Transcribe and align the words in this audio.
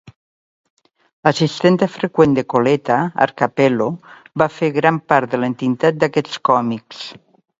L'assistent 1.27 1.75
freqüent 1.97 2.33
de 2.39 2.45
Colletta, 2.53 2.97
Art 3.27 3.37
Cappello, 3.43 3.89
va 4.43 4.49
fer 4.55 4.71
gran 4.81 4.97
part 5.13 5.35
de 5.35 5.43
l'entintat 5.43 6.03
d'aquests 6.05 6.41
còmics. 6.53 7.07